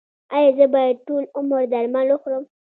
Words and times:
ایا 0.35 0.49
زه 0.57 0.65
باید 0.73 0.97
ټول 1.07 1.23
عمر 1.37 1.61
درمل 1.73 2.07
وخورم؟ 2.11 2.43